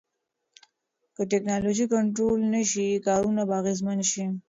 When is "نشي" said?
2.53-2.87